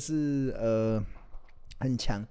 [0.00, 1.04] 是呃
[1.78, 2.26] 很强。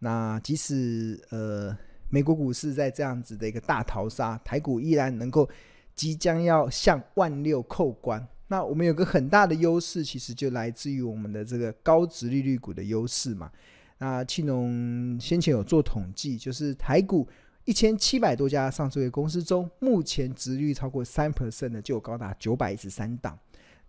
[0.00, 1.74] 那即使呃
[2.10, 5.48] 美国股市在这样子的一个大逃杀，台股依然能够
[5.94, 8.26] 即将要向万六扣关。
[8.48, 13.50] 那我们有个很大的优势，其实就来自于我们的这个高值利率股的优势嘛。
[13.96, 17.26] 那庆农先前有做统计，就是台股
[17.64, 23.38] 一千七百多家上市公司中，目前值率超过三 percent 的就有高达九百一十三档，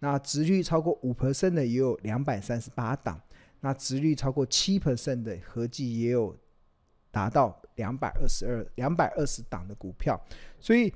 [0.03, 3.17] 那殖率超过五 percent 的也有两百三十八档，
[3.61, 6.37] 那殖率超过七 percent 的合计也有
[7.09, 10.21] 达到两百二十二两百二十档的股票，
[10.59, 10.93] 所以。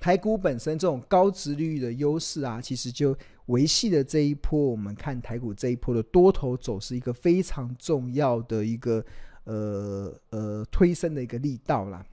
[0.00, 3.16] 台股本身这种高殖利率的优势啊，其实就
[3.46, 4.58] 维系了这一波。
[4.58, 9.04] 我们看台股这一波的多头走势，一个非常重要的一个
[9.44, 12.04] 呃呃推升的一个力道啦。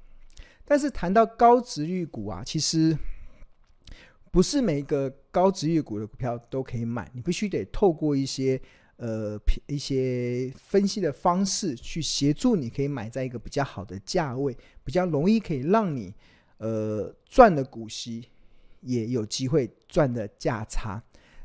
[0.64, 2.96] 但是谈到高值率股啊，其实
[4.32, 8.60] 不是每一个高殖利率股的股票都可以买，你必须得透过一些
[8.98, 16.14] 呃一些分析的方式去协助你，可以买在一个比较好的价位，比较容易可以让你。
[16.62, 18.28] 呃，赚的股息
[18.82, 21.02] 也有机会赚的价差。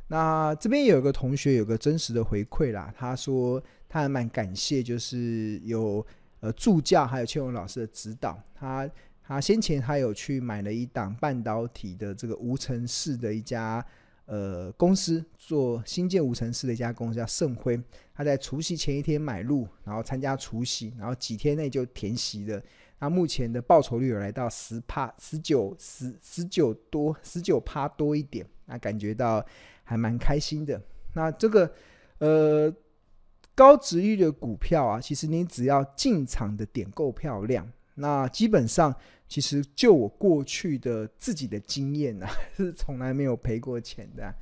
[0.09, 6.05] 那这边有一个同学有个真实的回馈啦，他说他还蛮感谢，就是有
[6.41, 8.37] 呃助教还有庆荣老师的指导。
[8.57, 8.91] 他
[9.27, 13.85] 他先前他有去买了一档半导体的这个无尘室的一家
[14.27, 17.81] 呃公司，做新建无尘室的一家公司叫盛辉。
[18.15, 22.63] 他在除夕前一天买入，然后参加除夕，然后几天内就填息了。
[23.01, 29.45] 那目前的报酬率有来到十趴、十九、十十九多、十九趴多一点，那感觉到
[29.83, 30.81] 还蛮开心的。
[31.15, 31.71] 那这个
[32.19, 32.73] 呃
[33.55, 38.95] 高殖利率的股票啊，其实你只要进场的点够漂亮，那基本上
[39.29, 44.35] 其实就我过去的自己的经验啊， 是从来没有赔过钱的。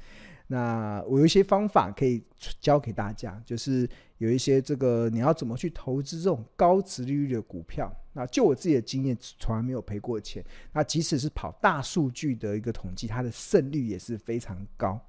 [0.48, 2.22] 那我有一些方法可以
[2.60, 3.88] 教给大家，就是
[4.18, 7.90] 有一些这个你要怎么去投资这种高值利率的股票。
[8.14, 10.44] 那就我自己的经验，从来没有赔过钱。
[10.74, 15.00] 那即使是跑大数据的一个统计，它的胜率也是非常高。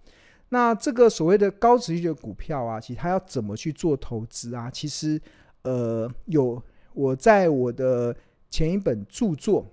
[0.48, 4.72] 那这个所谓的高值利率的股票啊，其实它要怎么去做投资啊？
[4.72, 5.20] 其实，
[5.64, 6.64] 呃，有
[6.94, 8.16] 我在我的
[8.54, 9.66] 前一本著作，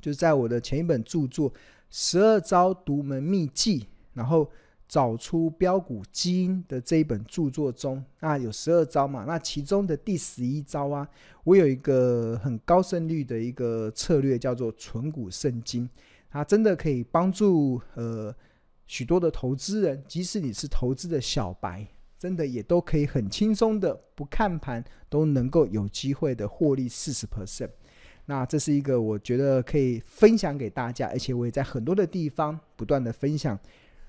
[0.00, 1.52] 就在我的前一本著作
[1.88, 3.80] 《十二招独门秘技》，
[4.14, 4.50] 然后。
[4.88, 9.24] 找出标股基因的这一本著作中，那有十二招嘛？
[9.26, 11.08] 那其中的第十一招啊，
[11.42, 15.90] 我有一个很高胜率的一个策略，叫做存股圣经。
[16.30, 18.32] 它真的可以帮助呃
[18.86, 21.84] 许多的投资人，即使你是投资的小白，
[22.18, 27.70] 真的也都可以很轻松的不看盘都能够有机会的获利四十 percent。
[28.24, 33.58] 那这是一个我觉得可以分享给大家，而且我也在很多的地方不断的分享。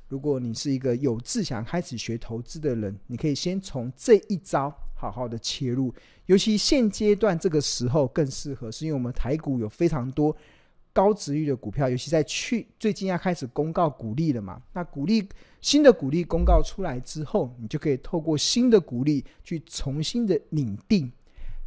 [0.08, 5.94] 如果你是一个有志想开始学投资的人，你可以先从这一招好好的切入。
[6.28, 10.36] 尤其现阶段这个时候更适合，是因为我们台股有非常多
[10.94, 14.62] 高值域的股票，尤其在去最近要开始公告股利了嘛。
[14.74, 15.28] 那股利
[15.68, 21.12] 新的股利公告出来之后，你就可以透过新的股利去重新的拟定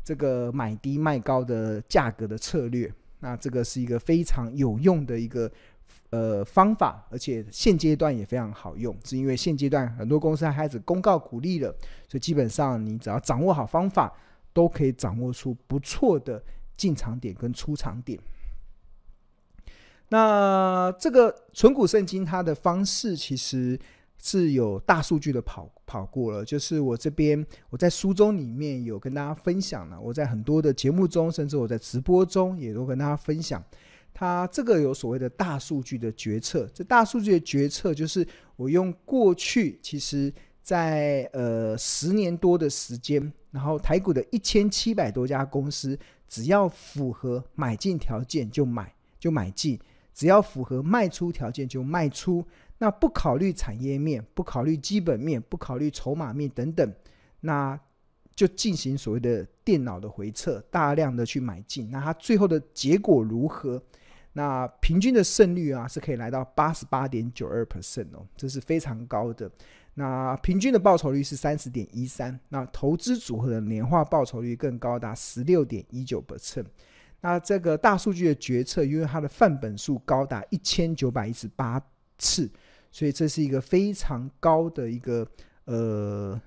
[0.03, 2.91] 这个买低卖高的价格的策略。
[3.19, 5.53] 那这个是一个非常有用的一个。
[6.11, 11.69] 呃，方法，而且现阶段也非常好用，是因为现阶段很多公司还开始公告股利了，
[12.09, 14.13] 所以基本上你只要掌握好方法，
[14.53, 16.43] 都可以掌握出不错的
[16.77, 18.19] 进场点跟出场点。
[20.11, 23.79] 那这个存股圣经它的方式其实
[24.19, 33.65] 是有大数据的跑跑过了，就是我这边我在书中里面有跟大家分享了，我在很多的节目中，甚至我在直播中也都跟大家分享。
[34.13, 45.97] 它这个有所谓的大数据的决策，这大数据的决策就是我用过去其实在呃十年多的时间，然后台股的一千七百多家公司，
[46.29, 49.79] 只要符合买进条件就买就买进，
[50.13, 52.45] 只要符合卖出条件就卖出，
[52.79, 56.93] 那不考虑产业面，不考虑基本面，不考虑筹码面等等，
[57.41, 57.79] 那
[58.35, 63.83] 就进行所谓的电脑的回撤，大量的去买进，那它最后的结果如何？
[64.33, 69.51] 那平均的胜率啊，是可以来到八十八点九二 percent 哦，这是非常高的。
[69.95, 76.65] 那平均的报酬率是三十点一三，那投资组合的年化报酬率更高达十六点一九 percent。
[77.23, 81.81] 那这个大数据的决策，因为它的范本数高达一千九百一十八
[82.19, 82.51] 次，
[82.91, 85.27] 所以这是一个非常高的一个
[85.65, 86.41] 呃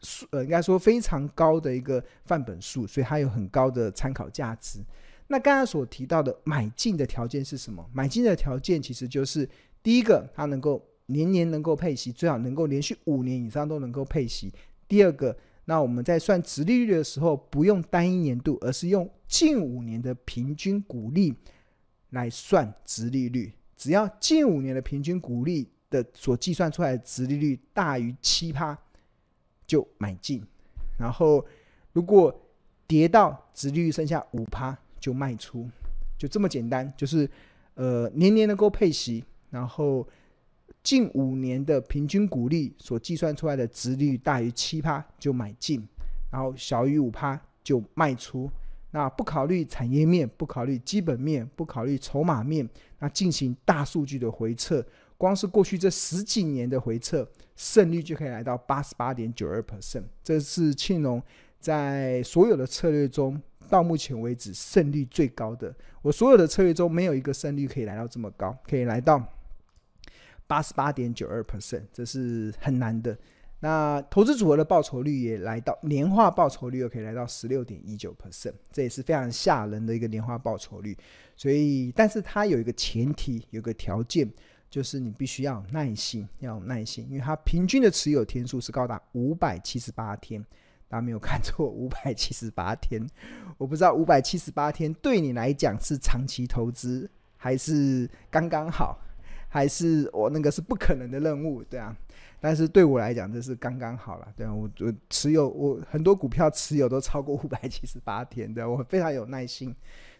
[0.00, 4.80] 数呃，应该说非常高的一个范本数，所以它有很高的参考价值。
[5.28, 7.88] 那刚才所提到的买进的条件是什么？
[7.92, 9.48] 买进的条件其实就是
[9.82, 14.52] 第一个，它能够年年能够配息，最好能够连续五年以上都能够配息。
[14.88, 21.32] 第二个，那我们在算殖利率的时候，不用单一年度，而是用近五年的平均股利
[22.10, 23.52] 来算殖利率。
[23.76, 28.76] 只要近五年的平均股利的所计算出来的殖利率大于七趴，
[29.66, 30.44] 就买进。
[30.98, 31.44] 然后
[31.92, 32.34] 如果
[32.86, 35.68] 跌到殖利率剩下五趴，就卖出。
[36.18, 37.28] 就这么简单，就是
[37.74, 40.06] 呃年年能够配息，然后。
[40.82, 45.86] 近五年的平均股利所计算出来的值率大于七趴就买进，
[46.30, 48.50] 然后小于五趴就卖出。
[48.90, 52.68] 那不考虑产业面，不考虑基本面，不考虑筹码面，
[52.98, 54.84] 那进行大数据的回测，
[55.16, 57.26] 光是过去这十几年的回测，
[57.56, 60.02] 胜率就可以来到八十八点九二%。
[60.22, 61.22] 这是庆隆
[61.58, 63.40] 在所有的策略中
[63.70, 65.74] 到目前为止胜率最高的。
[66.02, 69.26] 我所有的策略中没有一个胜率可以来到这么高，可以来到。
[70.52, 73.16] 八十八点九二 percent，这是很难的。
[73.60, 80.94] 那投资组合的报酬率也来到年化报酬率又可以来到十六点一九 percent，这也是非常吓人的一个年化报酬率。
[81.38, 84.30] 所以，但是它有一个前提，有个条件，
[84.68, 90.44] 就是你必须要有耐心，要有耐心，因为它平均的持有天数是高达五百七十八天。
[90.86, 93.00] 大家没有看错， 五百七十八天。
[93.56, 99.00] 我不知道五百七十八天对你来讲是长期投资还是刚刚好。
[99.52, 101.94] 还是我那个是不可能的任务，对啊，
[102.40, 109.76] 但是对我来讲这是刚刚好了，对啊，我我持有我很多股票持有都超过五百七十八天的，我非常有耐心，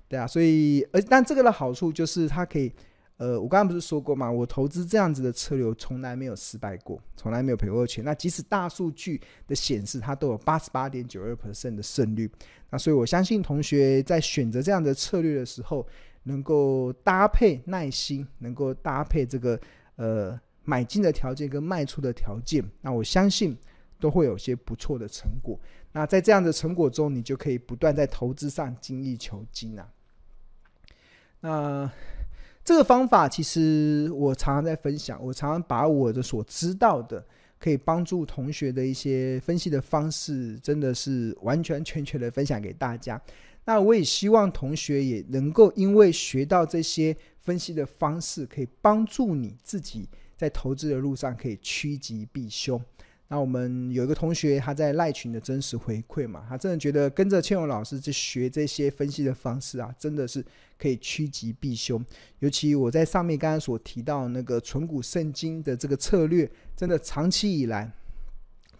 [0.07, 2.71] 对啊，所以呃，但这个的好处就是它可以，
[3.17, 4.31] 呃，我刚刚不是说过嘛？
[4.31, 8.05] 我投资这样子的车流从来没有失败过，从来没有赔过钱。
[8.05, 9.19] 那即使大数据
[9.49, 12.31] 的显示它都有八十八点九二 percent 的胜率，
[12.69, 15.87] 那所以我相信同学在选择这样的策略的时候。
[16.25, 19.59] 能够搭配耐心，能够搭配这个
[19.97, 23.57] 呃买进的条件跟卖出的条件，那我相信
[23.99, 25.59] 都会有些不错的成果。
[25.93, 29.89] 那在这样的成果中，你就可以不断在投资上精益求精啊。
[31.41, 31.91] 那
[32.65, 37.25] 这个方法其实我常常在分享，我常常把我的所知道的
[37.59, 43.21] 可以帮助同学的一些分析的方式，真的是完全全全的分享给大家。
[43.65, 52.83] 那我也希望同学也能够因为学到这些分析的方式，可以帮助你自己在投资的路上可以趋吉避凶。
[53.29, 60.45] 那我们有一个同学他在赖群的真实回馈嘛，他真的觉得跟着千勇老师去学这些分析的方式啊，真的是
[60.77, 62.05] 可以趋吉避凶。
[62.41, 67.91] 尤其我在上面刚刚所提到那个存股圣经的这个策略，真的长期以来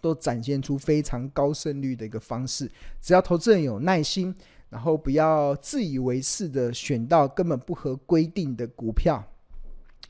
[0.01, 2.69] 都展现出非常高胜率的一个方式。
[3.01, 4.35] 只要投资人有耐心。
[4.73, 9.23] 然后不要自以为是的选到根本不合规定的股票，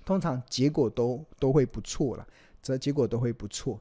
[0.06, 2.26] 通常结果都都会不错了，
[2.62, 3.78] 这结果都会不错。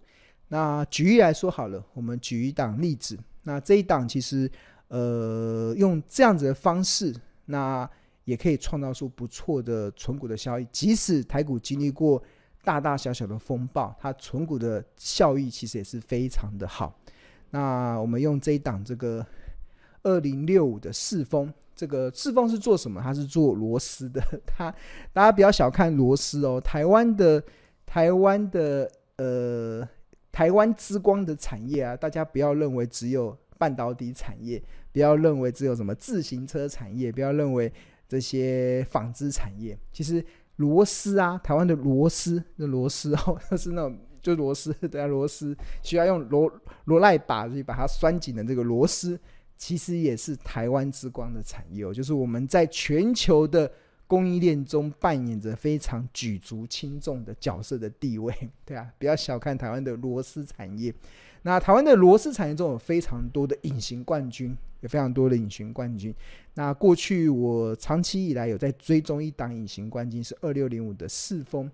[0.49, 3.17] 那举例来说好了，我们举一档例子。
[3.44, 4.50] 那这一档其实，
[4.88, 7.14] 呃，用这样子的方式，
[7.44, 7.88] 那
[8.25, 10.67] 也可以创造出不错的存股的效益。
[10.73, 12.20] 即使台股经历过
[12.64, 16.99] 大大小小的风暴，它存股的效益其实也是非常的好。
[17.50, 19.25] 那我们用这一档这个。
[20.04, 23.00] 二零六五的四风，这个世丰是做什么？
[23.03, 24.22] 它是做螺丝的。
[24.46, 24.74] 它
[25.12, 27.43] 大家不要小看螺丝哦，台湾的
[27.86, 29.88] 台湾的呃
[30.31, 34.62] 台湾之光的产业啊，大家不要认为只有半导体产业，
[34.93, 37.72] 不要认为只有什么自行车产业，不要认为
[38.08, 39.79] 这些纺织产业。
[39.93, 40.24] 其实
[40.56, 46.53] 螺丝啊，台湾的螺丝，那螺丝哦， 它是那种就螺丝，对啊，螺丝需要用螺
[46.86, 49.19] 螺赖把去把它拴紧的这个螺丝。
[49.64, 53.70] 其实也是台湾之光的产业哦，就是我们在全球的
[54.08, 58.34] 供应链中扮演着非常举足轻重的角色的地位，
[58.66, 60.92] 对啊，不要小看台湾的螺丝产业。
[61.42, 66.12] 那台湾的螺丝产业中有非常多的隐形冠军，有非常多的隐形冠军。
[66.54, 71.70] 那过去我长期以来有在追踪一档隐形冠军，是二六零五的四风。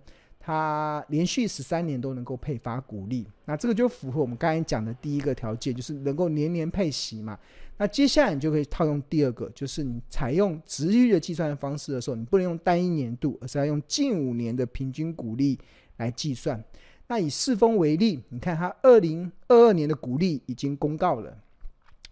[0.49, 7.38] 它连续十三年都能够配发股利，那这个就符合我们刚才讲的第一个条件，就是能够年年配息嘛。
[7.76, 15.59] 那接下来你就可以套用第二个，就是你采用殖利率的计算方式的时候，你不能用单一年度，而是要用近五年的平均股利
[15.99, 16.64] 来计算。
[17.09, 21.37] 那以四丰为例，你看它二零二二年的股利已经公告了，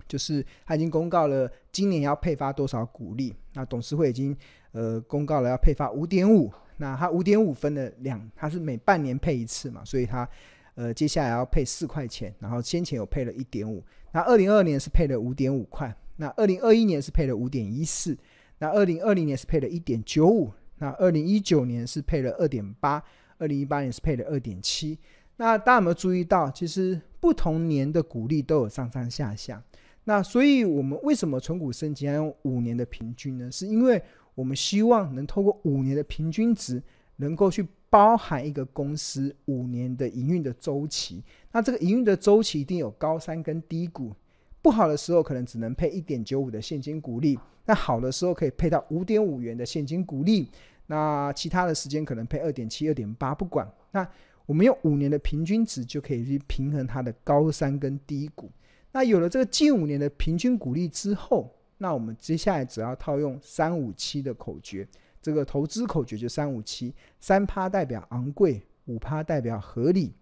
[0.06, 4.36] 就是它已经公告了今年要配发多少股利，那董事会已经
[4.72, 6.52] 呃公告了要配发五点五。
[6.78, 10.28] 那它五点五分的两，它是每半年配一次嘛，所以它，
[10.74, 18.16] 呃，接下来要配四块钱，然后先前有配了一点五，那二零二二年是配了五点五块，那二零二一年是配了五点一四，
[18.58, 23.02] 那二零二零年是配了一点九五，那二零一九年是配了二点八，
[23.38, 24.98] 二零一八年是配了二点七。
[25.38, 29.62] 那大家有没有注意到，其实不同年的股利都有上上下下。
[30.04, 33.50] 那所以我们为什么存股升级要用五年的平均呢？
[33.50, 34.00] 是因为
[34.36, 36.80] 我们希望能透过五年的平均值，
[37.16, 41.20] 能够去包含一个公司五年的营运的周期。
[41.50, 44.14] 那这个营运的周期一定有高山跟低谷，
[44.62, 50.48] 不好的时候可能只能配一点九五的现金股利，那好的时候可以配到五点五元的现金股利。
[50.86, 54.08] 那其他的时间可能配二点七、二点八，不管那。
[54.46, 58.48] 我们用五年的平均值就可以去平衡它的高山跟低谷。
[58.92, 64.86] 那有了这个近五年的平均股利之后，那我们接下来只要套用三五七的口诀，
[65.20, 70.12] 这个投资口诀就三五七：三趴代表昂贵，五趴代表合理，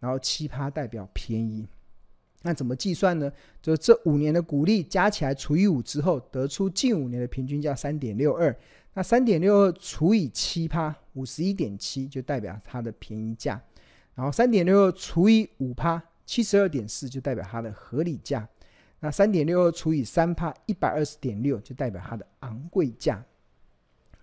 [0.00, 1.66] 然后七趴代表便宜。
[2.44, 3.30] 那怎么计算呢？
[3.60, 8.56] 就这五年的股利加起来除以五之后，得出近五年的平均价三点六二。
[8.94, 13.62] 那三点六二除以七趴，五十一点七，就代表它的便宜价。
[14.14, 18.48] 然后三点六二除以五趴，七十二点四就代表它的合理价。
[19.02, 23.22] 那三点六二除以三帕，一百二十点六就代表它的昂贵价。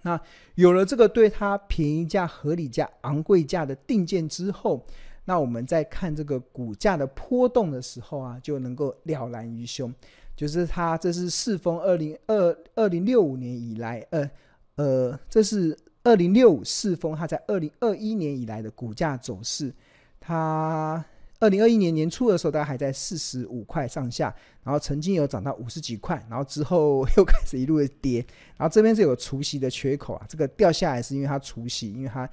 [0.01, 0.19] 那
[0.55, 4.83] 有了这个对它便宜价、合理价、昂贵价的定见之后，
[5.25, 9.93] 那我们在看这个股价的波动的时候啊，就能够了然于胸。
[10.35, 14.31] 就是它这是世丰二零二二零六五年以来，呃
[14.77, 15.77] 呃，这是。
[16.01, 19.71] 二零六五世丰，它在二零二一年以来的股价走势，
[20.17, 21.03] 它
[21.39, 28.25] 二零二一年年初的时候，大概还在四十五块上下，然后曾经有涨到五十几块，然后之后又开始一路的跌，
[28.57, 32.29] 然后这边是有除息的缺口啊，这个掉下来是因为它除息，因为它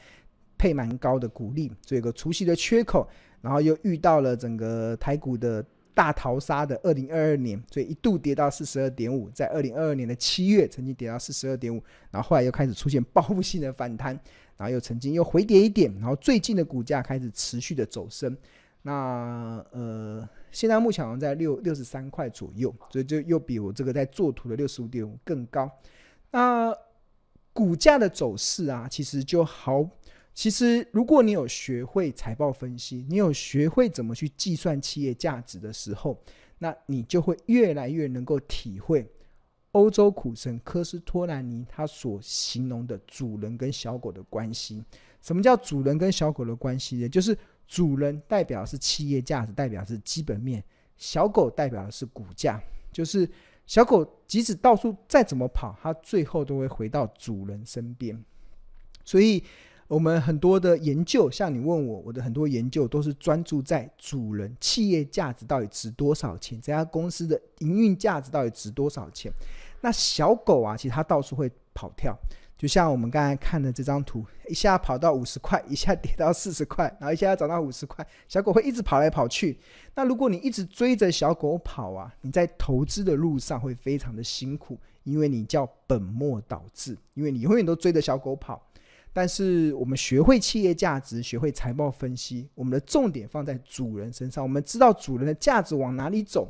[0.59, 3.09] 配蛮高的股利，所以有个除息的缺口，
[3.41, 5.65] 然后又遇到了整个台股的。
[5.97, 14.13] 大逃杀的二零二二年，所以一度跌到四十二点五，在二零二二年的七月曾经跌到四十二点五，然后后来又开始出现报复性的反弹，
[14.59, 18.37] 然后又曾经又回跌一点，然后最近的股价开始持续的走升，
[18.87, 25.69] 那呃，现在目前好像在六六十三块左右，所以就又比我这个在做图的六十五点五更高。
[26.31, 26.73] 那
[27.53, 29.85] 股价的走势啊，其实就好。
[30.33, 36.23] 其实，如果你有学会财报分析，你有学会怎么去计算企业价值的时候，
[36.59, 39.05] 那你就会越来越能够体会
[39.73, 44.85] 欧洲苦神科斯托兰尼他所形容的主人跟小狗的关系。
[45.23, 47.09] 什么叫主人跟小狗的关系呢？
[47.09, 50.61] 就是主人代表是企业价值，代表是基本面；
[50.97, 52.63] 小狗代表的是股价。
[52.93, 53.29] 就是
[53.67, 58.25] 小狗即使到处再怎么跑，它最后都会回到主人身边。
[59.05, 59.43] 所以。
[59.89, 69.33] 我们很多的研究，像你问我，我的很多研究都是专注在主人企业价值到底值多少钱，这家公司的营运价值到底值多少钱。
[69.81, 72.19] 那小狗啊，其实它到处会跑跳，
[72.59, 79.59] 就像我们刚才看的这张图，一下跑到五十块，一下跌到四十块，然后一下涨到五十块，小狗会一直跑来跑去。
[79.95, 88.63] 那如果你一直追着小狗跑啊，你在投资的路上会非常的辛苦，因为你叫本末倒置，因为你永远都追着小狗跑。
[89.13, 94.45] 但是我们学会企业价值，学会财报分析，我们的重点放在主人身上。
[94.45, 96.49] 我们知道主人的价值往哪里走。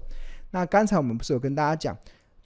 [0.50, 1.96] 那刚才我们不是有跟大家讲，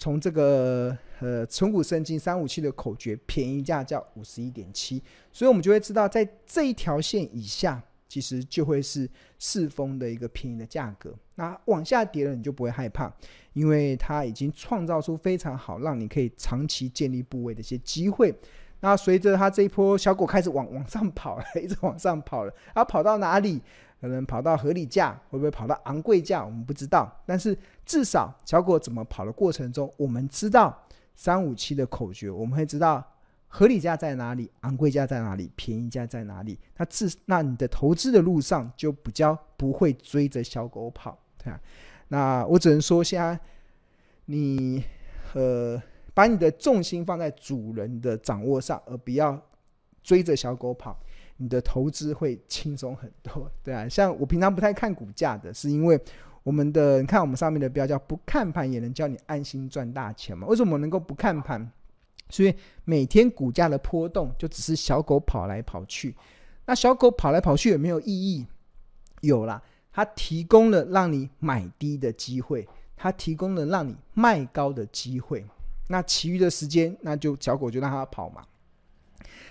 [0.01, 9.07] 从这个呃存股圣经三五七的口诀，便宜价叫五十一点七，所以我们就会知道，在这一条线以下，其实就会是
[9.39, 11.15] 四风的一个便宜的价格。
[11.35, 13.13] 那往下跌了，你就不会害怕，
[13.53, 18.35] 因为它已经创造出非常好，让你可以长期建立部位的一些机会。
[18.81, 23.61] 那随着它这一波小狗开始往往上跑了， 一直往上跑了，它跑到哪里？
[24.01, 26.45] 可能跑到合理价，会不会跑到昂贵价？
[26.45, 27.11] 我们不知道。
[27.27, 30.77] 但是至少小狗怎么跑的过程中，我们知道
[31.15, 33.05] 三五七的口诀，我们会知道
[33.47, 36.59] 合理价在哪里，昂贵价在哪里，便宜价在哪里。
[36.77, 41.61] 那自那你的投资的路上就比较不会追着小狗跑，对啊。
[42.09, 43.39] 那我只能说，现在
[44.25, 44.83] 你
[45.35, 45.81] 呃。
[46.13, 49.41] 把你的重心放在主人的掌握上，而不要
[50.03, 50.99] 追着小狗跑，
[51.43, 53.89] 你的投资会轻松很多， 对啊。
[53.89, 55.99] 像我平常不太看股价的，是因为
[56.43, 60.47] 我们的你看我们上面的标叫不看盘也能教你安心赚大钱嘛？
[60.47, 61.67] 为什么能够不看盘？
[62.29, 62.55] 所以
[62.85, 66.15] 每天股价的波动就只是小狗跑来跑去，
[66.67, 68.47] 那小狗跑来跑去有没有意义？
[69.23, 75.45] 有啦，它提供了让你买低的机会，它提供了让你卖高的机会。
[75.89, 78.43] 那其余的时间，那就小狗就让它跑嘛。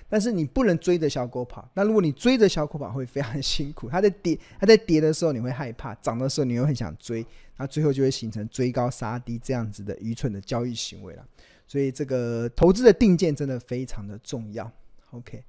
[0.10, 1.70] 但是你不能追着小狗跑。
[1.76, 3.88] 那如果你追着小狗跑，会非常辛苦。
[3.88, 7.26] 它在跌， 它在跌的时候你会害怕，涨的时候你又很想追，
[7.58, 11.24] 那最后就会形成追高杀低这样子的愚蠢的交易行为了。
[11.68, 14.70] 所以这个投资的定见真的非常的重要。
[15.12, 15.44] OK，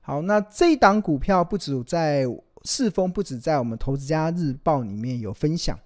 [0.00, 2.24] 好，那这一档股票不止在
[2.64, 5.78] 世风，不止在我们投资家日报里面有分享，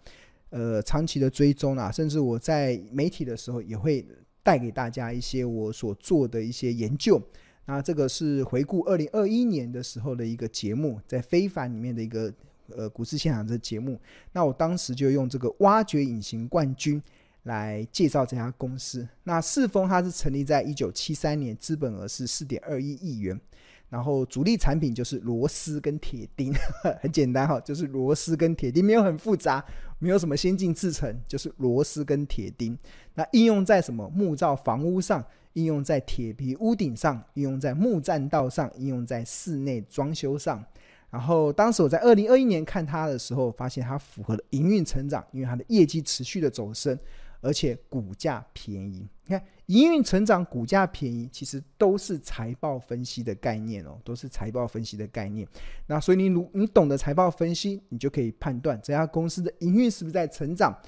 [0.51, 4.07] 呃，长期的追踪啊，甚至我在媒体的时候也会
[4.43, 7.21] 带给大家一些我所做的一些研究。
[7.67, 12.33] 那这个是回顾二零二一年的时候的一个节目，在非凡里面的一个
[12.77, 14.01] 呃股市现场的节目。
[14.33, 17.01] 那我当时就用这个挖掘隐形冠军
[17.45, 19.07] 来介绍这家公司。
[19.25, 23.41] 那世丰它是成立在一九七三年，资本额是四点二一亿元。
[23.89, 26.55] 然后主力产品就是螺丝跟铁钉，
[27.03, 29.65] 很简单哈，就是螺丝跟铁钉，没有很复杂，
[29.99, 32.79] 没有什么先进制程，就是螺丝跟铁钉。
[33.15, 40.65] 那应用在什么木造房屋上，应用在铁皮屋顶上，应用在木栈道上，应用在室内装修上。
[41.11, 46.99] 然后当时我在二零二一年看它的时候，发现它符合了营运成长，因为它的业绩持续的走升。
[47.43, 55.49] 而且股价便宜，你看营运成长、股价便宜，其实都是财报分析的概念哦，都是财报分析的概念。
[55.87, 60.79] 那所以你如你懂得财报分析，你就可以判断这家公司的营运是不是在成长。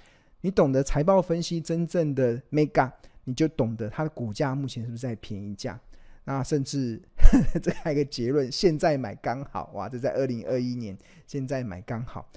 [0.42, 2.92] 你懂得财报分析真正的 mega，
[3.24, 5.78] 你就懂得它的股价目前是不是在便宜价。
[6.24, 7.02] 那甚至
[7.60, 9.88] 这还有一个结论：现在买刚好哇！
[9.88, 12.28] 这在二零二一年，现在买刚好。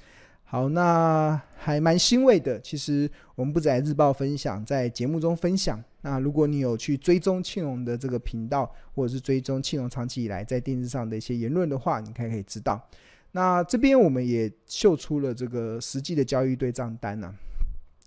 [0.44, 2.60] 好，那还蛮欣慰的。
[2.62, 5.84] 其实我们不在日报分享，在节目中分享。
[6.02, 12.80] 那如果你有去追踪庆荣的这个频道，或者是追踪庆荣长期以来在电视上的一些言论的话，你可以可以知道。
[13.34, 17.34] 那这边我们也秀出了这个实际的交易对账单呢、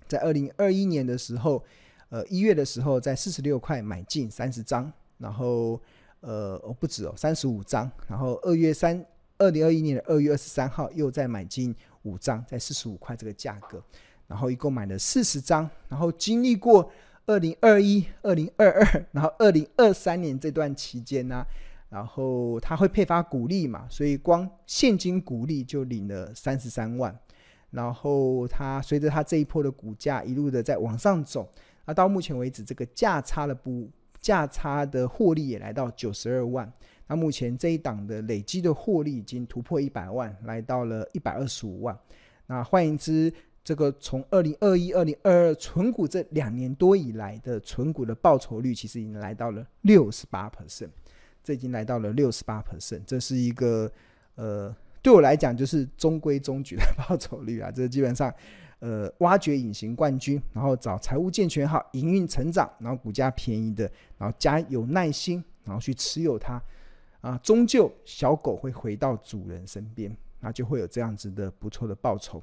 [0.07, 1.63] 在二零二一年的时候，
[2.09, 5.79] 呃一月的时候，在四十六块买进三十张，然后
[6.19, 9.05] 呃哦不止哦三十五张，然后二月三
[9.37, 11.75] 二零二一年的二月二十三号又再买进。
[12.03, 13.83] 五张在四十五块这个价格，
[14.25, 16.89] 然后一共买了四十张，然后经历过
[17.25, 21.45] 二零二一、二零二二，然后二零二三年这段期间呢、
[21.89, 27.13] 然后他会配发股利嘛，所以光现金股利就领了三十三万，
[27.71, 31.51] 然后他随着他这一波的股价一路的在往上走，
[31.89, 33.89] 那到目前为止这个价差的不
[34.21, 36.71] 价差的获利也来到九十二万。
[37.07, 41.97] 那目前这一档的累积的获利已经突破一百万，来到了一百二十五万。
[42.45, 50.89] 那换言之，这个从二零二一、二零二二存股这两年多以来的存股的报酬率，其实已经来到了六十八 percent。
[51.43, 53.91] 这已经来到了六十八 percent，这是一个
[54.35, 57.71] 呃，对我来讲就是中规中矩的 报酬率啊。
[57.71, 58.31] 这基本上，
[58.79, 66.61] 呃，挖掘隐形冠军，然后找财务健全好、营运成长，然后股价便宜的，然后加有耐心，然后去持有它。
[67.21, 72.41] 啊，终究小狗会回到主人身边，那就会有这样子的不错的报酬。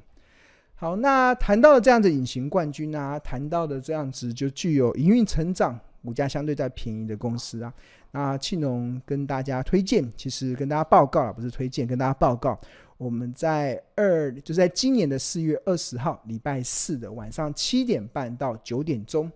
[0.75, 7.75] 好，那谈到了这样子隐形冠军啊，谈到的这样子就具有营运成长、股价相对在便宜的公司啊，
[8.12, 12.59] 那庆农跟大家推荐，其实跟大家报告啊，不是推荐，跟大家报告，
[12.97, 19.31] 我们在二就在今年的四月二十号礼拜四的晚上七点半到九点钟，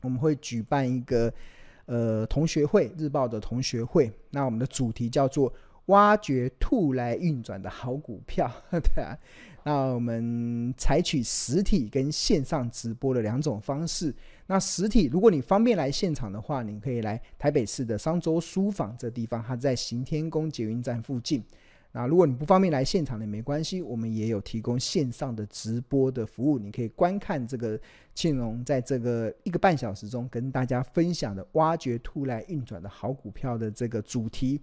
[0.00, 1.32] 我们会举办一个。
[1.86, 5.52] 呃，同学会日报的同学会，那我们的主题叫做
[5.86, 9.18] “挖掘兔来运转的好股票”， 对啊。
[9.64, 14.14] 那我们采取实体跟线上直播的两种方式。
[14.50, 21.40] 那实体，如果你方便来现场的话，你可以来台北市的商周书房这地方，它在行天宫捷运站附近。
[21.92, 27.80] 那如果你不方便来现场的没关系，我们也有提供线上的直播的服务，你可以观看这个
[28.12, 34.60] 庆荣在这个一个半小时中跟大家分享的挖掘兔来运转的好股票的这个主题。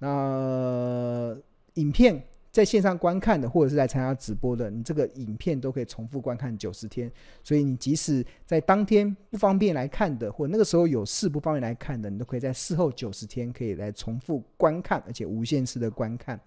[0.00, 1.36] 那
[1.74, 2.20] 影片。
[2.50, 7.10] 在线上观看的，或者是来参加直播的，你这个影片都可以重复观看九十天。
[7.44, 16.38] 所以你即使在当天不方便来看的，或那个时候有事不方便来看的，你都可以在事后九十天可以来重复观看，而且无限次的观看。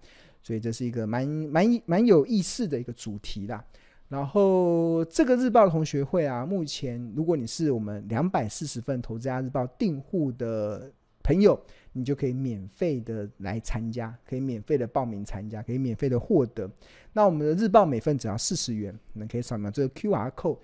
[0.42, 3.64] 所以这是一个蛮蛮蛮有意思的一个主题啦。
[4.08, 11.58] 然后这个日报同学会啊，目前如果你是我们两百四十份投资家日报订户的朋友。
[11.96, 16.68] 你就可以免费的来参加，可以免费的报名参加，可以免费的获得。
[17.12, 20.58] 那我们的日报每份只要四十元，你可以扫描这个 QR code，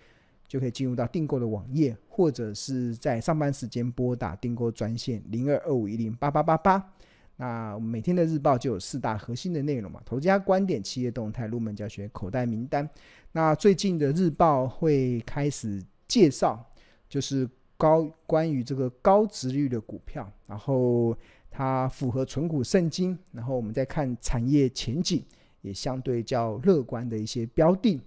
[0.49, 6.93] 就可以进入到订购的网页，或者是在上班时间拨打订购专线零二二五一零八八八八。
[7.37, 12.87] 那我们每天的日报就有四大核心的内容嘛，投资家观点、企业动态、入门教学、口袋名单。
[13.31, 16.69] 那最近的日报会开始介绍，
[17.09, 17.49] 就是。
[17.81, 21.17] 高关于这个高值率的股票，然后
[21.51, 25.25] 它符合存股圣经，然后我们再看产业前景
[25.63, 27.99] 也相对较乐观的一些标的，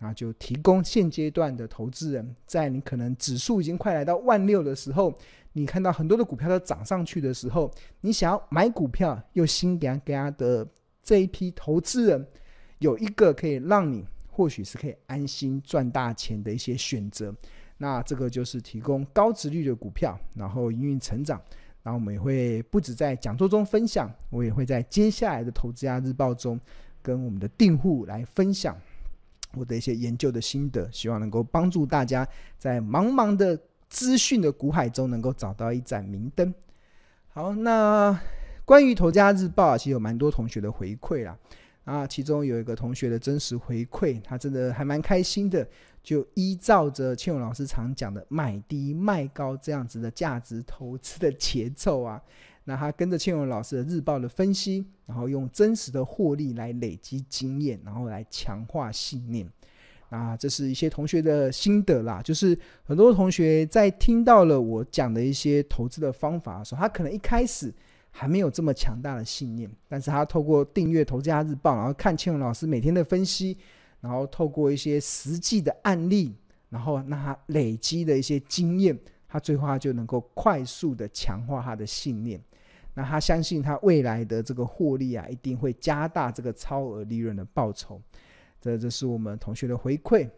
[0.00, 5.14] 那就提供现阶段的投资人，在你可能指数已经快来到万六的时候，
[5.52, 10.66] 你看到很多的股票都涨上去的时候，你想要买股票又心惊惊的
[11.04, 12.26] 这一批投资人，
[12.80, 17.32] 有一个可以让你或许是可以安心赚大钱的一些选择。
[17.82, 21.40] 那这个就是提供高值率的股票，然后营运成长。
[21.82, 26.60] 然后我们也会不止在讲座中分享，我也会在接下来的投资家日报中
[27.00, 28.76] 跟我们的订户来分享
[29.54, 36.52] 我的一些研究的心得，希望能够帮助大家在茫茫的资讯的股海中能够找到一盏明灯。
[37.30, 38.20] 好，那
[38.66, 41.34] 关于投家日报，其实有蛮多同学的回馈啦。
[41.84, 45.66] 啊，其中有一个同学的真实回馈，他真的还蛮开心的。
[46.02, 52.18] 就依照着庆勇老师常讲的“买低卖高”这样子的价值投资的节奏啊，
[52.64, 59.46] 那他跟着庆勇老师的日报的分析，然后用真实的获利来累积经验，然后来强化信念。
[60.08, 62.22] 啊，这是一些同学的心得啦。
[62.22, 67.72] 就是很多同学在听到了我讲的一些投资的方法的时候，他可能一开始。
[68.10, 73.56] 还没有这么强大的信念，但是他透过订阅《投资家日报》，然后看庆荣老师每天的分析，
[74.00, 76.34] 然后透过一些实际的案例，
[76.68, 82.40] 然后让他累积的一些经验，他最后他就能够快速的强化他的信念。
[82.92, 88.02] 那他相信他未来的这个获利啊，一定会加大这个超额利润的报酬。
[88.60, 90.28] 这这是我们同学的回馈。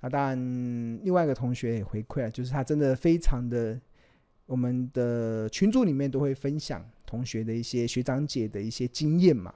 [0.00, 3.78] 那当然，另外一个同学也回馈了，就是他真的非常的，
[4.48, 6.84] 我们的群组里面都会分享。
[7.06, 9.54] 同学的一些学长姐的一些经验嘛，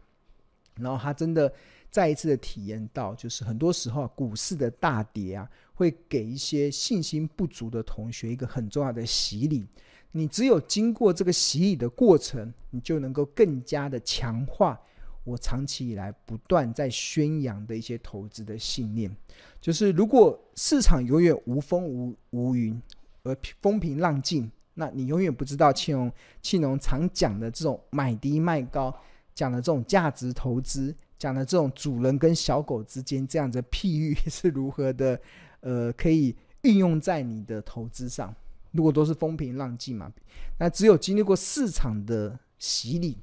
[0.77, 1.53] 然后他真的
[1.91, 9.67] 再一次的体验到，就是很多时候股市的大跌啊，会给一些信心不足的同学一个很重要的洗礼。
[10.13, 14.81] 你只有经过这个洗礼的过程，你就能够更加的强化
[15.23, 19.15] 我长期以来不断在宣扬的一些投资的信念。
[19.61, 22.81] 就是如果市场永远无风无无云，
[23.25, 24.51] 而风平浪静。
[24.75, 28.95] 那你永远不知道庆荣庆荣常讲的这种买低卖高，
[29.35, 35.21] 讲的这种价值投资，讲的这种主人跟小狗之间这样的譬喻是如何的，
[35.61, 38.35] 呃，可以运用在你的投资上。
[38.73, 40.11] 如果都是风平浪静嘛，
[40.59, 43.19] 那只有经历过市场的洗礼，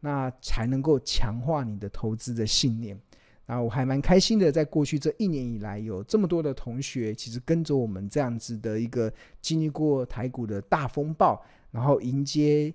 [0.00, 3.00] 那才能够强化你的投资的信念。
[3.50, 12.72] 啊，我还蛮开心的，在过去这一年以来，有这么多的同学，其实跟着我们这样子的一个经历过台股的大风暴，然后迎接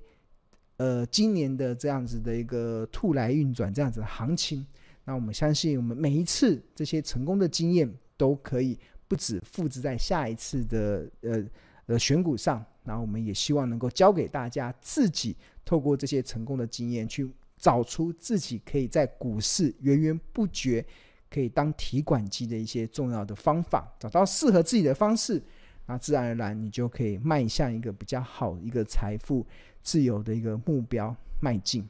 [0.76, 4.68] 呃今年的这样子的一个兔来运转这样子的行情。
[5.06, 11.42] 那我们相信，我们每一次这些成功的经验，都可以不止复制在下一次的呃
[11.86, 12.62] 呃选股上。
[12.84, 17.30] 然后我们也希望能够教给大家，自己透过这些成功的经验去。
[17.58, 20.86] 找出自己可以在股市源源不绝
[21.30, 25.41] 可以当提款机的一些重要的方法，找到适合自己的方式，
[25.86, 29.46] 那自然而然你就可以迈向一个比较好一个财富
[29.82, 31.88] 自由的一个目标迈进。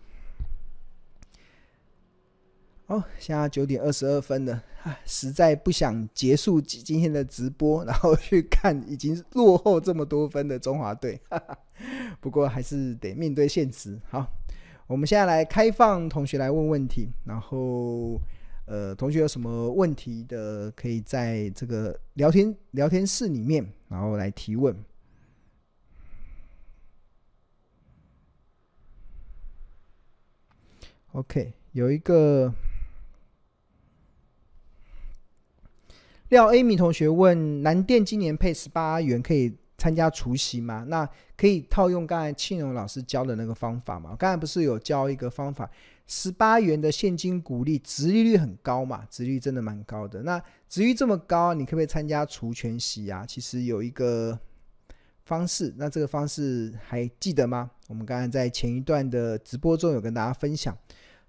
[2.87, 11.19] 哦，现在九点二十二分了，唉，实在不想结束今天的直播，然后去看已经落后这么多分的中华队，
[12.21, 13.99] 不过还是得面对现实。
[14.09, 14.25] 好。
[14.87, 18.21] 我们现在来开放同学来问问题，然后，
[18.65, 24.75] 呃，同学有什么问题的，可以在这个聊天聊天室里面，然后来提问。
[31.13, 32.53] OK，有一个
[36.29, 40.83] 廖 Amy 同学问：南电今年配十八元可以参加除息吗？
[40.87, 44.15] 那可以套用刚才庆荣老师教的那个方法吗？
[44.17, 45.69] 刚才不是有教一个方法，
[46.07, 49.05] 十八元的现金股利，殖利率很高嘛？
[49.11, 50.23] 殖率真的蛮高的。
[50.23, 53.23] 那殖率这么高，你可不可以参加除权息啊？
[53.27, 54.39] 其实有一个
[55.23, 57.69] 方式，那这个方式还记得吗？
[57.87, 60.75] 我们刚才在前一段的直播中有跟大家分享，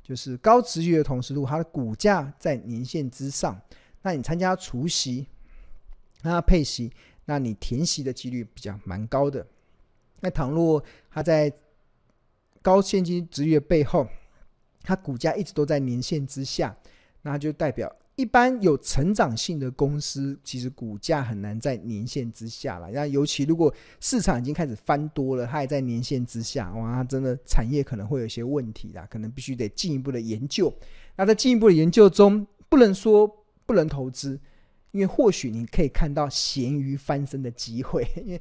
[0.03, 3.61] 就是高殖率的同时，如果它的股价在年线之上，
[4.01, 5.27] 那你参加除息，
[6.23, 6.90] 那配息。
[7.27, 9.47] 那你填息的几率比较蛮高的。
[10.21, 11.53] 那倘若它在
[12.62, 14.09] 高现金值率的背后，
[14.83, 16.75] 它股价一直都在年线之下，
[17.23, 22.91] 那就代表一般有成长性的公司，其实股价很难在年线之下了。
[22.91, 30.73] 那尤其如果市场已经开始翻多了，它还在年线之下，哇，真的产业可能会有些问题啦，可能必须得进一步的研究。
[31.17, 33.31] 那在进一步的研究中，不能说
[33.67, 34.41] 不能投资。
[34.96, 38.40] 因为或许你可以看到咸鱼翻身的机会，因为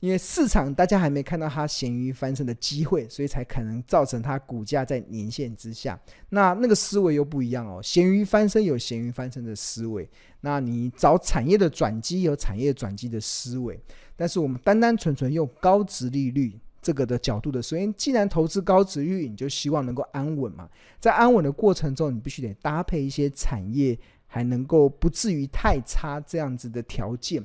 [0.00, 5.98] 因为市场大家还没看到它咸鱼翻身的机会，所以才可能造成它股价在年线之下。
[6.28, 10.06] 那那个思维又不一样哦，咸鱼翻身有咸鱼翻身的思维，
[10.42, 13.80] 那你找产业的转机有产业转机的思维。
[14.14, 20.68] 但是我们单单纯纯用高值利率这个的角度的时候，因为既然投资高值率，你就希望能够安稳嘛，
[21.00, 23.98] 在安稳的过程中，你必须得搭配一些产业
[24.34, 27.40] 还能够不至于太差这样子的条件。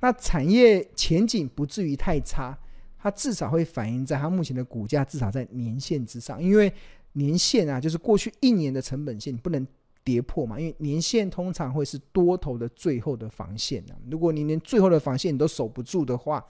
[0.00, 2.58] 那产业前景不至于太差，
[2.98, 6.72] 它至少会反映在它目前的股价至少在年线之上，因为
[7.12, 9.66] 年线啊，就是过去一年的成本线，你不能
[10.02, 10.58] 跌破嘛。
[10.58, 13.94] 因为年线通常会是多头的最后的防线啊。
[14.10, 16.42] 如果你连最后的防线你都守不住的话，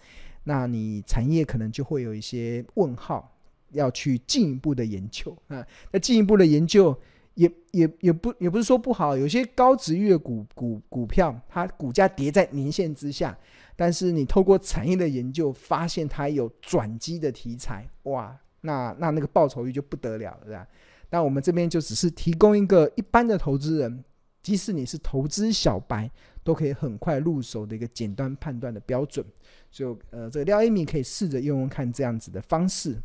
[0.44, 3.37] 那你产业可能就会有一些问号，
[3.72, 5.66] 要去进一步的研究啊。
[5.90, 6.96] 那进一步的研究。
[7.34, 13.36] 也也也不也不是说不好，有些高殖利率股股股票，它股价跌在年线之下，
[13.76, 20.66] 但是你透过产业的研究，发现它有转机的题材，哇，那那那个报酬率就不得了了，是吧？
[21.10, 24.04] 那我们这边就只是提供一个一般的投资人，
[24.42, 26.10] 即使你是投资小白，
[26.44, 29.24] 都可以很快入手的一个简单判断的标准，
[29.70, 32.96] 所以呃，这个廖一鸣可以试着用用看这样子的方式。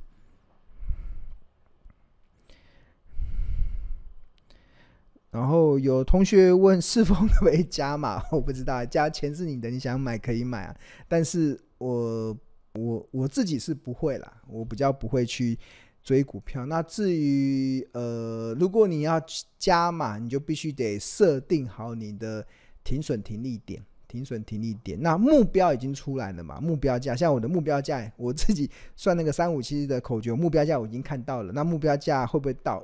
[5.36, 8.24] 然后有同学问是否可以加码？
[8.32, 10.74] 我不知道，加钱是你的，你想买可以买啊。
[11.10, 12.38] 但是我
[12.76, 15.60] 我我自己是不会啦，我比较不会去
[16.02, 16.66] 追股票。
[16.66, 19.22] 那至于呃，如果你要
[19.60, 22.48] 加码，你就必须得设定好你的
[22.86, 24.98] 停损停利点，停损停利点。
[25.02, 26.62] 那目标已经出来了嘛？
[26.62, 31.52] 目标价，像我的目标价，我自己算那个三五七的口诀，目标价我已经看到了。
[31.52, 32.82] 那目标价会不会到？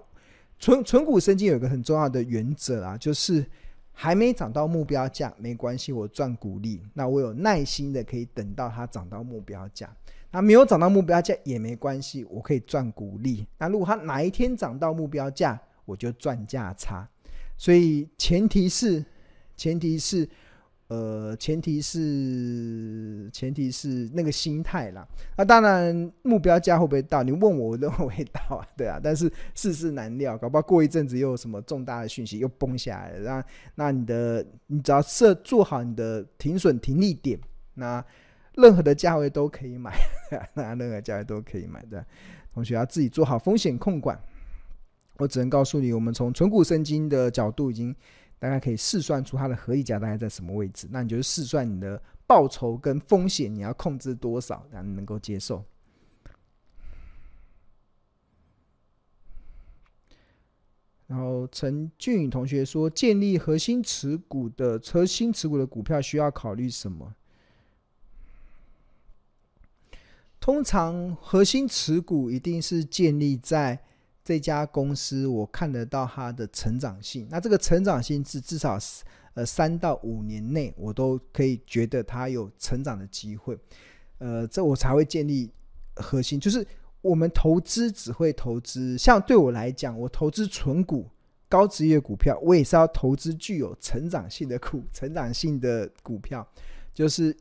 [0.62, 3.44] 存存股生金有一个很重要的原则啊，就是
[3.92, 6.80] 还没涨到目标价没关系，我赚股利。
[6.94, 9.90] 那我有耐心的可以等到它涨到目标价。
[10.30, 13.48] 那没有涨到目标价也没关系，我可以赚股利。
[13.58, 17.10] 那如果它哪一天涨到目标价，我就赚价差。
[17.58, 19.04] 所以前提是，
[19.58, 20.30] 前提是。
[20.92, 25.08] 呃，前提是前提是那个心态啦。
[25.38, 27.24] 那当然，目标价会不会到？
[27.24, 29.00] 你问我，我认为会到啊，对啊。
[29.02, 33.20] 但是世事难料，搞不好过一阵子又有什么重大的讯息又崩下来了。
[33.24, 37.40] 那那你的，你只要设做好你的停损停利点，
[37.76, 38.04] 那
[38.56, 39.94] 任何的价位都可以买，
[40.56, 42.06] 那任何价位都可以买的。
[42.54, 44.22] 同学要自己做好风险控管。
[45.20, 47.96] 我只能告诉你，我们从存股生金的角度已经。
[48.42, 55.64] 大概可以试算出它的合理价大概在什么位置，那你就试算你的报酬跟风险，你要控制多少，让你能够接受。
[61.06, 67.14] 然后陈俊宇同学说，建立核心持股的核心持股的股票需要考虑什么？
[70.40, 73.84] 通常核心持股一定是建立在。
[74.24, 78.78] 这家公司我看得到它的成长性，那这个成长性是至少
[79.34, 83.58] 呃三到五年内，我都可以觉得它有成长的机会，
[84.20, 85.50] 呃，这我才会建立
[85.96, 86.40] 核心。
[86.40, 86.66] 就是
[87.02, 91.08] 我们投资只会投资，像对我来讲，我投资存股、
[91.50, 96.48] 高职业股票，我也是要投资具有成长性的股、成长性的股票，
[96.94, 97.36] 就是。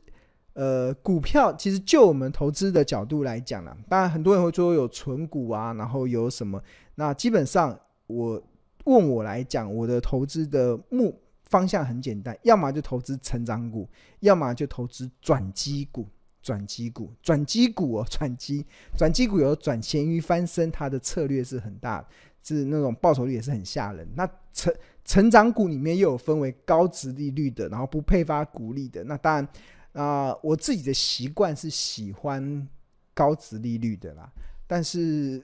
[0.53, 6.61] 呃，股票其实就我们投资的角度来讲啦，当然很多人会说有存股啊，然后有什么？
[6.95, 8.41] 那基本上我
[8.83, 13.87] 问我来讲，我的投资的目方向很简单，要么就投资成长股，
[14.19, 16.05] 要么就投资转机股。
[16.41, 18.65] 转机股，转机股哦，转机，
[18.97, 22.03] 转机股有转咸鱼翻身，它的策略是很大，
[22.43, 24.05] 是那种报酬率也是很吓人。
[24.15, 24.73] 那成
[25.05, 29.47] 成长股里面又有分为高殖利率的，然后不配发股利的，那当然。
[29.93, 32.67] 啊、我自己的习惯是喜欢
[33.13, 34.31] 高值利率的啦，
[34.65, 35.43] 但是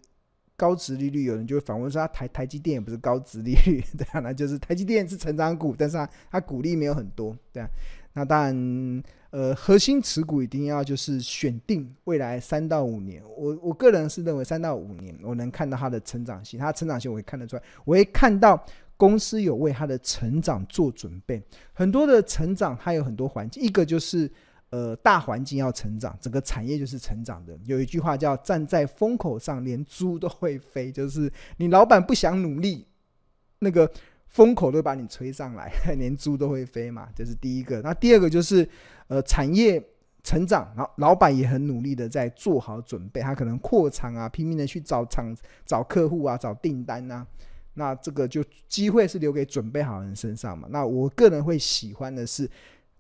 [0.56, 7.70] 高值利率有人就会反问说，他台台积电也不是高值利率， 对啊，那就是台积电是成长股，但是它它股利没有很多，对啊，
[8.14, 18.66] 那当然，呃，核心持股一定要就是选定未来三到五年，我我个人是认为三到五年我能看到它的成长性，它成长性我会看得出来，我会看到。
[18.98, 24.30] 公司有为它的成长做准备，很多的成长它有很多环境，一个就是
[24.72, 27.58] 呃大环境要成长，整个产业就是成长的。
[27.66, 32.88] 有一句话叫“站在风口上，连猪都会飞”，就是你老板不想努力，
[33.60, 33.90] 那个
[34.28, 37.80] 风口都把你吹上来， 连猪都会飞嘛，这是第一个。
[37.82, 38.68] 那第二个就是
[39.08, 39.82] 呃产业
[40.24, 45.34] 成长，然后老板也很努力的在做好准备，他可能扩厂啊，拼命的去找厂、
[45.66, 47.26] 找客户啊，找订单啊。
[47.80, 50.68] 那这个就机会是留给准备好人身上嘛。
[50.72, 52.50] 那我个人会喜欢的是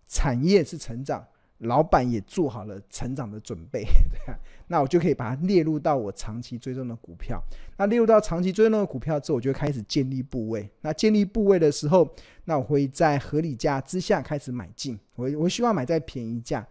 [0.07, 1.25] 产业是成长，
[1.57, 4.37] 老板也做好了成长的准备， 对啊，
[4.67, 7.41] 那我就可以把它列入到我长期追踪的股票。
[7.77, 10.69] 那列入到长期追踪的股票之后，我就开始建立部位。
[10.81, 12.07] 那建立部位的时候，
[12.45, 14.99] 那我会在合理价之下开始买进。
[15.15, 16.63] 我我希望买在便宜价，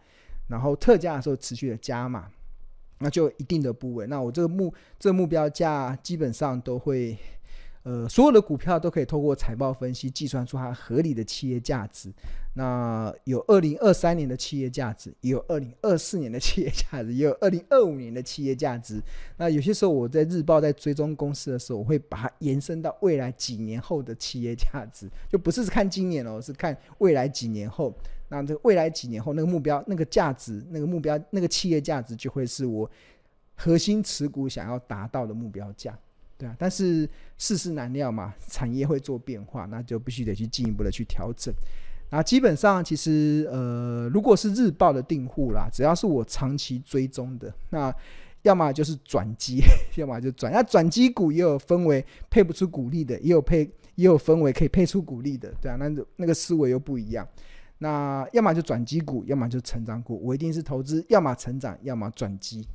[0.46, 2.30] 然后特价的时候持续的加码，
[3.00, 4.06] 那就一定的部位。
[4.06, 7.18] 那我这个目这个目标价基本上都会。
[7.86, 12.12] 呃，所有的股票都可以透过财报分析计算出它合理的企业价值。
[12.54, 19.00] 那有二零二三年的企业价值，也有二零二四年的企业价值，也有二零二五年的企业价值。
[19.36, 27.94] 那有些时候我在日报在追踪公司的时候，我会把它延伸到未来几年后的企业价值，就不是看今年哦，是看未来几年后。
[28.28, 32.90] 那这未来几年后那个目标、那个价值、那个目标、那个企业价值，就会是我
[33.54, 35.96] 核心持股想要达到的目标价。
[36.38, 41.52] 对啊，但是世事难料嘛，产业会做变化，那就必须得去进一步的去调整。
[42.10, 47.94] 那基本上其实呃，如果是日报的订户啦，只要是我长期追踪的，那
[48.42, 49.60] 要么就是转机，
[49.96, 50.52] 要么就转。
[50.52, 57.26] 那转机股也有分为配不出股利的，也有配也有分为可以配出股利的，对啊，那那个思维又不一样。
[57.78, 62.66] 那要么就转机股，要么就成长股，我一定是投资要么成长，要么转机。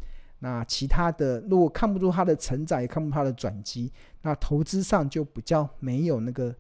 [0.44, 3.92] 那其他的，如果看不出它的成长，也看不出它的转机，
[4.24, 6.54] 那投资上就比较没有那个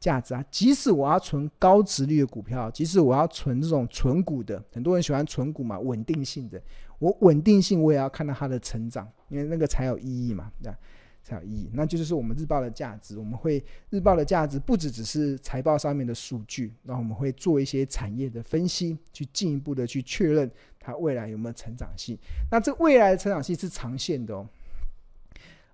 [0.00, 0.42] 价值啊。
[0.50, 6.60] 即使我要存高殖利率的股票，即使我要存这种存股的，很多人喜欢存股嘛，稳定性的，
[6.98, 10.78] 我稳定性我也要看到它的成长，因为那个才有意义嘛，对吧？
[11.22, 13.18] 才有意义，那就是我们日报的价值。
[13.18, 20.48] 我们会日报的价值不只只是财报上面的数据，那我们会做一些产业的分析，去进一步的去确认
[20.86, 22.16] 它未来有没有成长性。
[22.50, 24.48] 那这未来的成长性是长线的哦，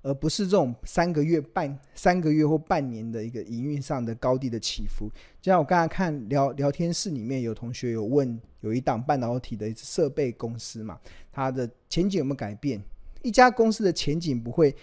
[0.02, 5.10] 而不是这种三个月、半三个月或半年的一个营运上的高低的起伏。
[5.40, 10.98] 就像我刚才看聊聊天室里面有同学有问，有一档半导体的设备公司嘛，
[11.30, 12.82] 它的前景有没有改变？
[13.22, 14.74] 一家公司的前景不会。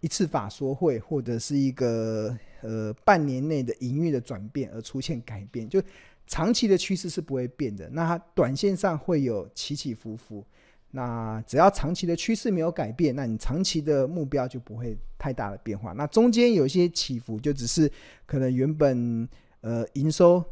[0.00, 5.82] 一次法说会或者是一个呃半年内的营运的转变而出现改变，就
[6.28, 7.88] 长期的趋势是不会变的。
[7.90, 10.46] 那它短线上会有起起伏伏，
[10.92, 15.92] 那只要长期的趋势没有改变，那你长期的目标就不会太大的变化。
[15.94, 17.90] 那中间有一些起伏，就只是
[18.26, 19.28] 可能原本
[19.62, 20.44] 呃营收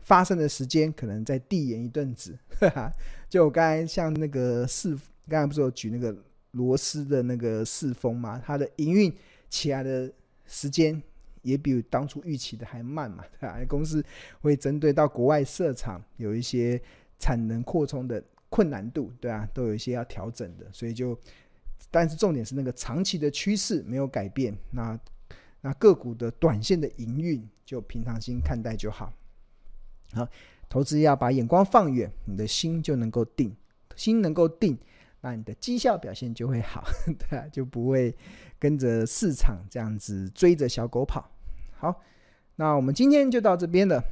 [0.00, 2.36] 发生的时间可能在递延一阵子。
[3.30, 6.16] 就我刚才像那个四，刚才不是有举那个。
[6.52, 9.14] 螺丝的那个四风嘛，它的营运
[9.50, 10.10] 起来的
[10.46, 11.00] 时间
[11.48, 13.58] 也比当初预期的还慢嘛，对吧？
[13.66, 14.04] 公司
[14.40, 16.80] 会针对到国外设厂，有一些
[17.18, 21.18] 产能扩充的困难度，对啊，都有一些要调整的，所以就，
[21.90, 24.98] 但是重点是那个长期的趋势没有改变，那
[25.60, 29.12] 那个股的短线的营运就平常心看待就好。
[30.12, 30.28] 好，
[30.68, 33.54] 投资要把眼光放远，你的心就能够定，
[33.96, 34.78] 心能够定。
[35.20, 36.84] 那你的绩效表现就会好，
[37.28, 38.14] 对啊，就不会
[38.56, 41.28] 跟着市场这样子追着小狗跑。
[41.80, 42.02] 好，
[42.56, 44.02] 那我们今天就到这边了。